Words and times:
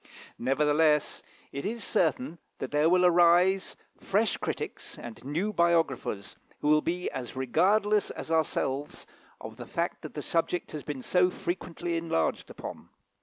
Nevertheless, 0.39 1.21
it 1.51 1.63
is 1.63 1.83
certain 1.83 2.39
that 2.57 2.71
there 2.71 2.89
will 2.89 3.01
yet 3.03 3.09
arise 3.09 3.75
fresh 3.99 4.35
critics 4.37 4.97
and 4.97 5.23
new 5.23 5.53
biographers, 5.53 6.35
who 6.61 6.69
will 6.69 6.81
be 6.81 7.07
as 7.11 7.35
regardless 7.35 8.09
as 8.09 8.31
ourselves 8.31 9.05
of 9.39 9.57
the 9.57 9.67
fact 9.67 10.01
that 10.01 10.15
the 10.15 10.23
subject 10.23 10.71
has 10.71 10.81
been 10.81 11.03
so 11.03 11.29
frequently 11.29 11.97
enlarged 11.97 12.49
upon. 12.49 12.89